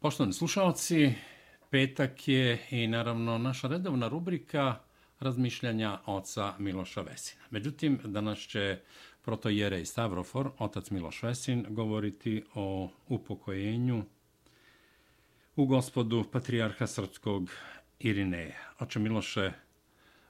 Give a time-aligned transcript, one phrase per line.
[0.00, 1.14] Poštovani slušalci,
[1.70, 4.78] petak je i naravno naša redovna rubrika
[5.20, 7.42] razmišljanja oca Miloša Vesina.
[7.50, 8.78] Međutim, danas će
[9.22, 14.04] protojere i Stavrofor, otac Miloš Vesin, govoriti o upokojenju
[15.56, 17.50] u gospodu patrijarha srpskog
[17.98, 18.74] Irineja.
[18.80, 19.52] Oče Miloše,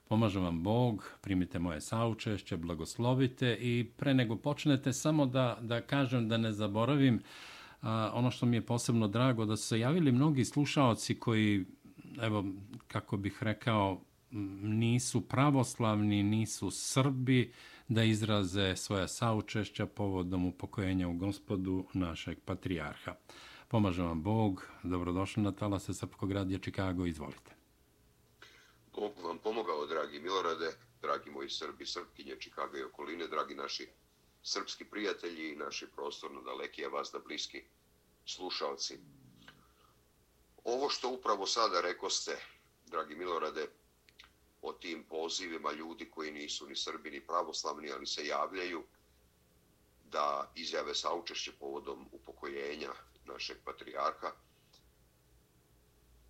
[0.08, 6.28] pomaže vam Bog, primite moje saučešće, blagoslovite i pre nego počnete samo da, da kažem
[6.28, 7.22] da ne zaboravim
[7.82, 11.66] a, ono što mi je posebno drago, da su se javili mnogi slušaoci koji,
[12.22, 12.44] evo,
[12.88, 14.00] kako bih rekao,
[14.62, 17.52] nisu pravoslavni, nisu Srbi,
[17.88, 23.14] da izraze svoja saučešća povodom upokojenja u gospodu našeg patrijarha.
[23.68, 27.52] Pomaže vam Bog, dobrodošli na talase Srpkog radija Čikago, izvolite.
[28.94, 30.70] Bog vam pomogao, dragi Milorade,
[31.02, 33.88] dragi moji Srbi, Srpkinje, Čikago i okoline, dragi naši
[34.48, 37.62] srpski prijatelji i naši prostorno daleki, a vas da bliski
[38.26, 38.98] slušalci.
[40.64, 42.36] Ovo što upravo sada rekao ste,
[42.86, 43.66] dragi Milorade,
[44.62, 48.84] o tim pozivima ljudi koji nisu ni Srbi ni pravoslavni, ali se javljaju
[50.04, 52.92] da izjave saučešće povodom upokojenja
[53.24, 54.32] našeg patrijarha,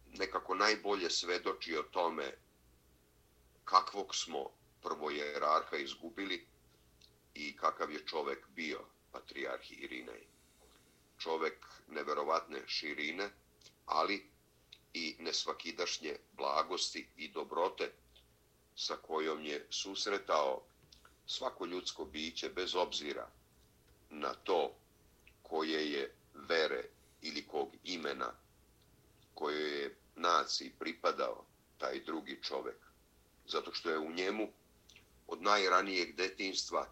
[0.07, 2.33] nekako najbolje svedoči o tome
[3.65, 4.51] kakvog smo
[4.83, 6.47] prvo jerarha izgubili
[7.35, 8.81] i kakav je čovek bio
[9.13, 10.27] patrijarh Irinej.
[11.19, 13.31] Čovek neverovatne širine,
[13.87, 14.27] ali
[14.95, 17.91] i nesvakidašnje blagosti i dobrote
[18.77, 20.63] sa kojom je susretao
[21.27, 23.29] svako ljudsko biće bez obzira
[24.11, 24.75] na to
[25.43, 26.85] koje je vere
[27.23, 28.33] ili kog imena
[29.35, 31.45] koje je naciji pripadao
[31.79, 32.77] taj drugi čovek.
[33.47, 34.49] Zato što je u njemu
[35.27, 36.87] od najranijeg detinstva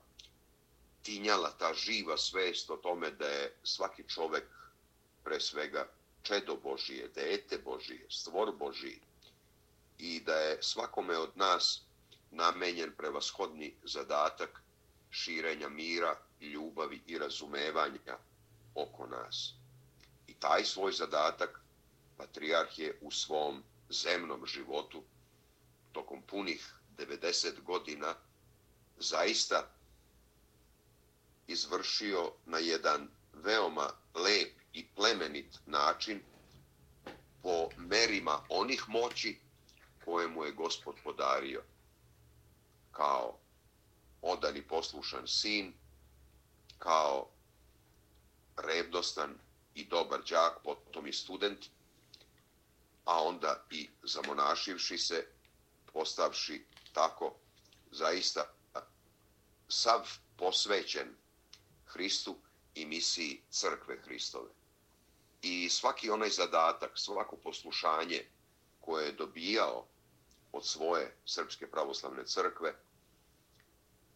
[1.06, 4.46] tinjala ta živa svest o tome da je svaki čovek
[5.24, 5.86] pre svega
[6.22, 8.98] čedo Božije, dete Božije, stvor Božije
[9.98, 11.82] i da je svakome od nas
[12.30, 14.62] namenjen prevashodni zadatak
[15.10, 18.18] širenja mira, ljubavi i razumevanja
[18.74, 19.54] oko nas.
[20.26, 21.60] I taj svoj zadatak
[22.16, 25.02] patrijarh je u svom zemnom životu
[25.92, 28.14] tokom punih 90 godina
[28.98, 29.75] zaista
[31.46, 36.22] izvršio na jedan veoma lep i plemenit način
[37.42, 39.38] po merima onih moći
[40.04, 41.62] koje mu je gospod podario.
[42.92, 43.38] Kao
[44.22, 45.74] odan i poslušan sin,
[46.78, 47.28] kao
[48.56, 49.38] revdostan
[49.74, 51.66] i dobar džak, potom i student,
[53.04, 55.26] a onda i zamonašivši se,
[55.92, 57.34] postavši tako
[57.90, 58.44] zaista
[59.68, 61.14] sav posvećen
[61.96, 62.36] Hristu
[62.74, 64.50] i misiji crkve Hristove.
[65.42, 68.24] I svaki onaj zadatak, svako poslušanje
[68.80, 69.86] koje je dobijao
[70.52, 72.74] od svoje Srpske pravoslavne crkve,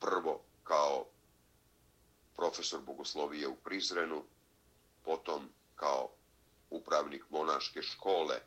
[0.00, 1.06] prvo kao
[2.36, 4.24] profesor bogoslovije u Prizrenu,
[5.04, 6.10] potom kao
[6.70, 8.40] upravnik monaške škole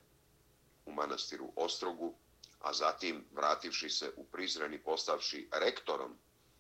[0.86, 2.14] u manastiru Ostrogu,
[2.62, 6.18] a zatim vrativši se u Prizren i postavši rektorom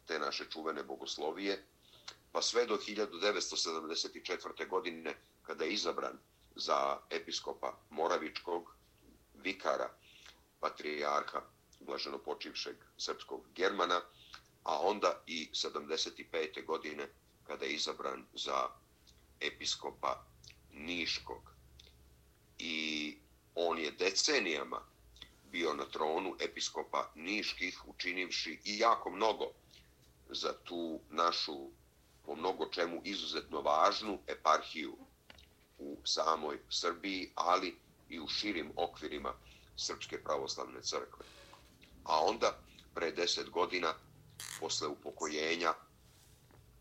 [0.07, 1.65] te naše čuvene bogoslovije,
[2.33, 4.69] pa sve do 1974.
[4.69, 6.19] godine kada je izabran
[6.55, 8.75] za episkopa Moravičkog
[9.33, 9.89] vikara
[10.59, 11.41] patrijarha
[11.79, 14.01] blaženo počivšeg srpskog Germana,
[14.63, 16.65] a onda i 75.
[16.65, 17.09] godine
[17.47, 18.67] kada je izabran za
[19.39, 20.25] episkopa
[20.71, 21.53] Niškog.
[22.59, 23.17] I
[23.55, 24.81] on je decenijama
[25.51, 29.51] bio na tronu episkopa Niških, učinivši i jako mnogo
[30.29, 31.69] za tu našu,
[32.25, 34.97] po mnogo čemu, izuzetno važnu eparhiju
[35.79, 37.75] u samoj Srbiji, ali
[38.09, 39.33] i u širim okvirima
[39.77, 41.25] Srpske pravoslavne crkve.
[42.03, 42.59] A onda,
[42.93, 43.93] pre deset godina,
[44.59, 45.73] posle upokojenja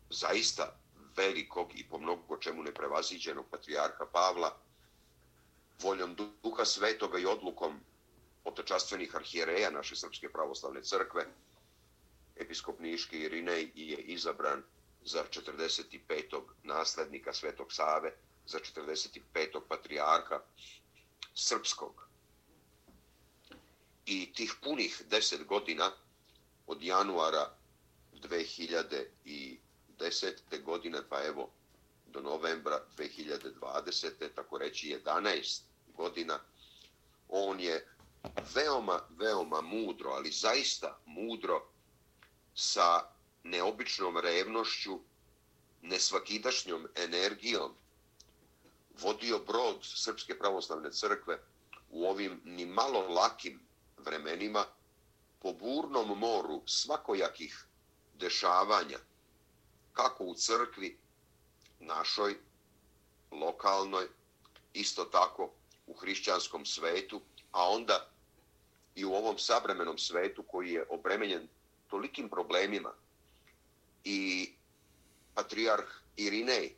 [0.09, 0.75] zaista
[1.17, 4.57] velikog i po mnogo čemu neprevaziđenog patrijarha Pavla,
[5.81, 7.79] voljom duha svetoga i odlukom
[8.43, 11.25] otečastvenih arhijereja naše Srpske pravoslavne crkve,
[12.35, 14.63] episkop Niški Irinej je izabran
[15.05, 16.41] za 45.
[16.63, 18.13] naslednika Svetog Save,
[18.45, 19.61] za 45.
[19.69, 20.41] patrijarha
[21.35, 22.07] Srpskog.
[24.05, 25.91] I tih punih deset godina
[26.67, 27.55] od januara
[28.13, 29.57] 2010.
[30.63, 31.49] godine, pa evo
[32.07, 34.29] do novembra 2020.
[34.35, 35.61] tako reći 11
[35.95, 36.39] godina,
[37.29, 37.87] on je
[38.55, 41.65] veoma, veoma mudro, ali zaista mudro,
[42.55, 43.12] sa
[43.43, 44.99] neobičnom revnošću,
[45.81, 47.71] nesvakidašnjom energijom,
[49.01, 51.39] vodio brod Srpske pravoslavne crkve
[51.89, 53.59] u ovim ni malo lakim
[53.97, 54.65] vremenima
[55.39, 57.65] po burnom moru svakojakih
[58.13, 58.97] dešavanja,
[59.93, 60.97] kako u crkvi
[61.79, 62.37] našoj,
[63.31, 64.07] lokalnoj,
[64.73, 65.51] isto tako
[65.87, 68.07] u hrišćanskom svetu, a onda
[68.95, 71.47] i u ovom savremenom svetu koji je obremenjen
[71.87, 72.93] tolikim problemima.
[74.03, 74.51] I
[75.33, 76.75] patrijarh Irinej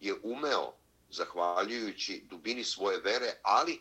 [0.00, 0.72] je umeo,
[1.10, 3.80] zahvaljujući dubini svoje vere, ali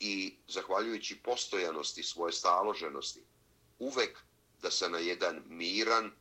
[0.00, 3.22] i zahvaljujući postojanosti svoje staloženosti,
[3.78, 4.18] uvek
[4.62, 6.12] da se na jedan miran,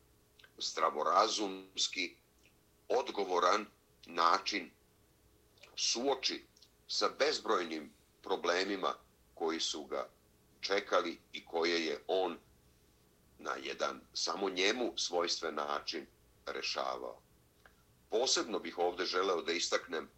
[0.57, 2.16] zdravorazumski,
[2.90, 3.66] odgovoran
[4.06, 4.72] način
[5.75, 6.46] suoči
[6.88, 7.94] sa bezbrojnim
[8.24, 8.96] problemima
[9.34, 10.10] koji su ga
[10.62, 12.38] čekali i koje je on
[13.46, 16.06] na jedan samo njemu svojstven način
[16.46, 17.22] rešavao.
[18.10, 20.10] Posebno bih ovde želeo da istaknem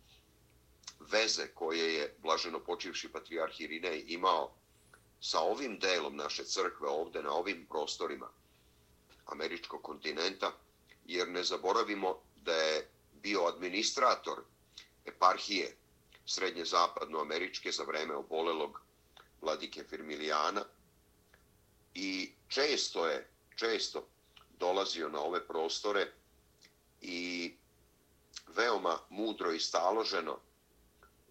[0.99, 4.51] veze koje je blaženo počivši patrijarh Irinej imao
[5.21, 8.29] sa ovim delom naše crkve ovde na ovim prostorima
[9.25, 10.51] američkog kontinenta,
[11.05, 14.41] jer ne zaboravimo da je bio administrator
[15.05, 15.75] eparhije
[16.25, 18.81] srednje zapadno američke za vreme obolelog
[19.41, 20.65] vladike Firmilijana
[21.99, 24.07] i često je, često
[24.59, 26.13] dolazio na ove prostore
[27.01, 27.53] i
[28.47, 30.39] veoma mudro i staloženo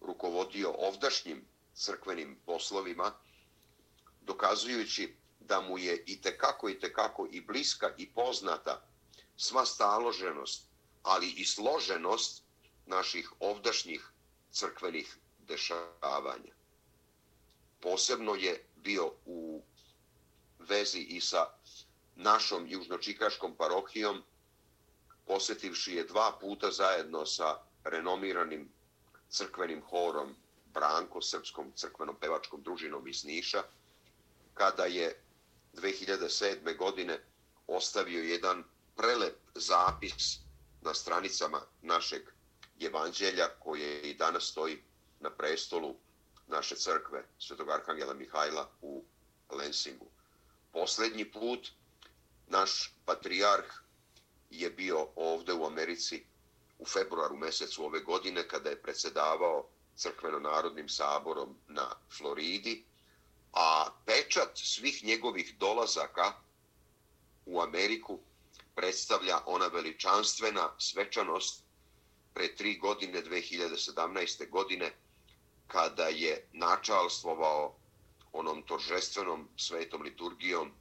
[0.01, 3.11] rukovodio ovdašnjim crkvenim poslovima,
[4.21, 8.81] dokazujući da mu je i tekako i tekako i bliska i poznata
[9.37, 10.63] sva staloženost,
[11.03, 12.43] ali i složenost
[12.85, 14.11] naših ovdašnjih
[14.51, 16.53] crkvenih dešavanja.
[17.81, 19.61] Posebno je bio u
[20.59, 21.47] vezi i sa
[22.15, 24.23] našom južnočikaškom parohijom,
[25.25, 28.69] posjetivši je dva puta zajedno sa renomiranim
[29.29, 30.35] crkvenim horom
[30.73, 33.63] Branko, srpskom crkvenom pevačkom družinom iz Niša,
[34.53, 35.23] kada je
[35.73, 36.77] 2007.
[36.77, 37.19] godine
[37.67, 38.63] ostavio jedan
[38.95, 40.39] prelep zapis
[40.81, 42.21] na stranicama našeg
[42.79, 44.83] evanđelja koje i danas stoji
[45.19, 45.95] na prestolu
[46.47, 49.03] naše crkve Svetog Arhangela Mihajla u
[49.49, 50.05] Lensingu.
[50.77, 51.69] Posljednji put
[52.47, 53.65] naš patrijarh
[54.49, 56.23] je bio ovde u Americi
[56.79, 61.87] u februaru mesecu ove godine kada je predsedavao crkveno-narodnim saborom na
[62.17, 62.83] Floridi,
[63.53, 66.33] a pečat svih njegovih dolazaka
[67.45, 68.19] u Ameriku
[68.75, 71.63] predstavlja ona veličanstvena svečanost
[72.33, 74.49] pre tri godine, 2017.
[74.49, 74.91] godine,
[75.67, 77.75] kada je načalstvovao
[78.39, 80.71] onom toržestvenom svetom liturgijom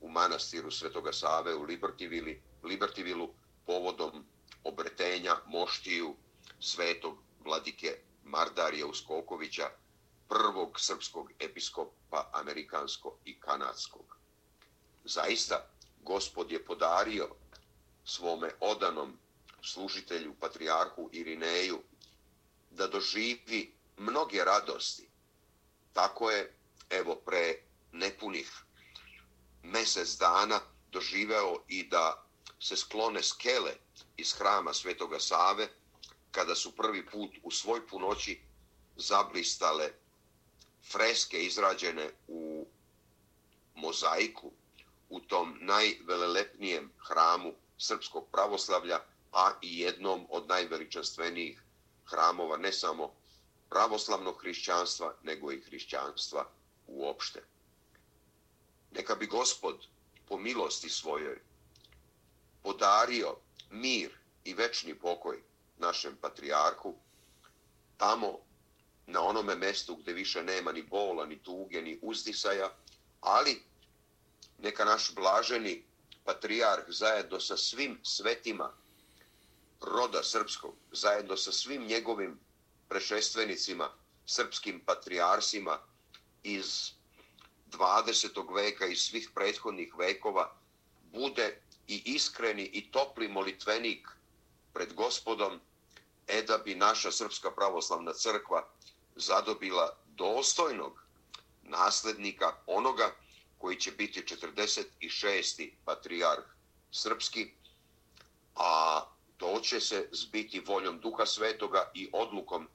[0.00, 3.28] u manastiru Svetoga Save u Libertivili, Libertivilu
[3.66, 4.24] povodom
[4.64, 6.14] obretenja moštiju
[6.60, 9.70] svetog vladike Mardarija Uskokovića,
[10.28, 14.16] prvog srpskog episkopa amerikansko i kanadskog.
[15.04, 15.66] Zaista,
[16.02, 17.28] gospod je podario
[18.04, 19.18] svome odanom
[19.62, 21.78] služitelju, patrijarhu Irineju,
[22.70, 25.08] da doživi mnoge radosti.
[25.92, 26.55] Tako je,
[26.90, 27.54] evo, pre
[27.92, 28.50] nepunih
[29.62, 30.60] mesec dana
[30.92, 32.24] doživeo i da
[32.60, 33.72] se sklone skele
[34.16, 35.68] iz hrama Svetoga Save,
[36.30, 38.40] kada su prvi put u svoj punoći
[38.96, 39.90] zablistale
[40.92, 42.66] freske izrađene u
[43.74, 44.52] mozaiku
[45.08, 49.00] u tom najvelelepnijem hramu srpskog pravoslavlja,
[49.32, 51.62] a i jednom od najveličanstvenijih
[52.04, 53.14] hramova ne samo
[53.68, 56.50] pravoslavnog hrišćanstva, nego i hrišćanstva
[56.86, 57.42] uopšte.
[58.90, 59.86] Neka bi gospod
[60.28, 61.40] po milosti svojoj
[62.62, 63.36] podario
[63.70, 64.10] mir
[64.44, 65.42] i večni pokoj
[65.78, 66.94] našem patrijarhu,
[67.96, 68.38] tamo
[69.06, 72.72] na onome mestu gde više nema ni bola, ni tuge, ni uzdisaja,
[73.20, 73.62] ali
[74.58, 75.84] neka naš blaženi
[76.24, 78.72] patrijarh zajedno sa svim svetima
[79.80, 82.38] roda srpskog, zajedno sa svim njegovim
[82.88, 83.90] prešestvenicima,
[84.26, 85.78] srpskim patrijarsima
[86.46, 86.92] iz
[87.72, 88.54] 20.
[88.54, 90.52] veka i svih prethodnih vekova,
[91.12, 94.08] bude i iskreni i topli molitvenik
[94.72, 95.60] pred gospodom,
[96.26, 98.68] e da bi naša Srpska pravoslavna crkva
[99.16, 101.02] zadobila dostojnog
[101.62, 103.14] naslednika onoga
[103.58, 105.70] koji će biti 46.
[105.84, 106.44] patrijarh
[106.92, 107.50] srpski,
[108.54, 109.02] a
[109.36, 112.68] to će se zbiti voljom Duha Svetoga i odlukom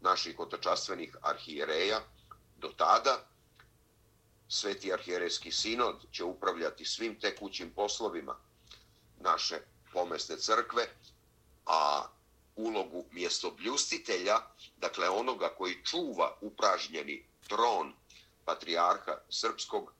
[0.00, 2.00] naših otačastvenih arhijereja.
[2.58, 3.24] Do tada
[4.48, 8.36] Sveti arhijerejski sinod će upravljati svim tekućim poslovima
[9.20, 9.60] naše
[9.92, 10.88] pomesne crkve,
[11.66, 12.06] a
[12.56, 14.36] ulogu mjestobljustitelja,
[14.76, 17.92] dakle onoga koji čuva upražnjeni tron
[18.44, 19.92] patrijarha srpskog,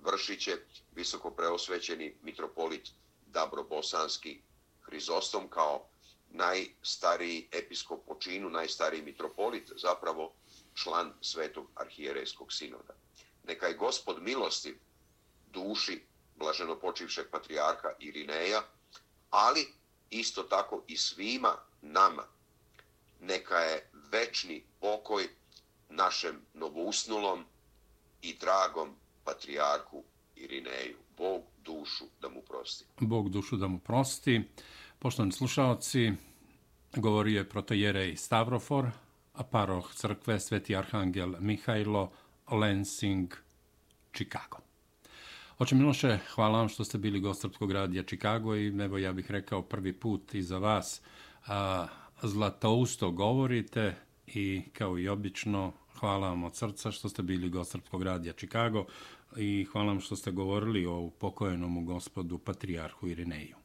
[0.00, 0.56] vršit će
[0.94, 2.88] visoko preosvećeni mitropolit
[3.26, 4.40] Dabro Bosanski
[4.82, 5.86] Hrizostom kao
[6.30, 10.32] najstariji episkop po činu, najstariji mitropolit, zapravo
[10.74, 12.94] član Svetog arhijerejskog sinoda.
[13.44, 14.74] Neka je gospod milosti
[15.52, 16.02] duši
[16.36, 18.62] blaženo počivšeg patrijarha Irineja,
[19.30, 19.66] ali
[20.10, 22.22] isto tako i svima nama.
[23.20, 25.28] Neka je večni pokoj
[25.88, 27.44] našem novousnulom
[28.22, 30.04] i dragom patrijarhu
[30.36, 30.96] Irineju.
[31.16, 32.84] Bog dušu da mu prosti.
[33.00, 34.40] Bog dušu da mu prosti.
[34.98, 36.12] Poštovani slušalci,
[36.96, 38.90] govori je protojerej Stavrofor,
[39.50, 42.10] paroh crkve Sveti Arhangel Mihajlo,
[42.50, 43.34] Lansing,
[44.12, 44.58] Chicago.
[45.58, 49.30] Oče Miloše, hvala vam što ste bili gost Srpskog radija Chicago i evo ja bih
[49.30, 51.02] rekao prvi put i za vas
[51.46, 51.86] a,
[52.22, 53.94] zlatousto govorite
[54.26, 58.86] i kao i obično hvala vam od srca što ste bili gost Srpskog radija Chicago
[59.36, 63.61] i hvala vam što ste govorili o pokojenomu gospodu Patrijarhu Irineju.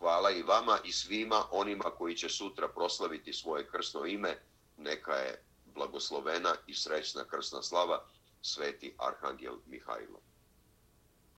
[0.00, 4.42] Hvala i vama i svima onima koji će sutra proslaviti svoje krsno ime.
[4.76, 8.04] Neka je blagoslovena i srećna krsna slava
[8.42, 10.20] Sveti Arhangel Mihajlo.